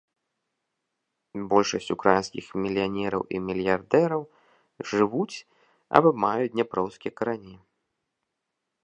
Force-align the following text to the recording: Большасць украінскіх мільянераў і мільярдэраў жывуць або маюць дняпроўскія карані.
Большасць 1.51 1.89
украінскіх 1.95 2.45
мільянераў 2.63 3.23
і 3.37 3.41
мільярдэраў 3.49 4.23
жывуць 4.95 5.37
або 5.99 6.09
маюць 6.25 6.51
дняпроўскія 6.55 7.11
карані. 7.23 7.55